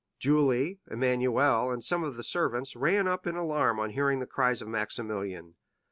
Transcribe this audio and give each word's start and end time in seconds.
Julie, 0.17 0.79
Emmanuel, 0.89 1.69
and 1.69 1.83
some 1.83 2.03
of 2.03 2.15
the 2.15 2.23
servants, 2.23 2.75
ran 2.75 3.07
up 3.07 3.27
in 3.27 3.35
alarm 3.35 3.79
on 3.79 3.91
hearing 3.91 4.17
the 4.17 4.25
cries 4.25 4.59
of 4.59 4.67
Maximilian. 4.67 5.53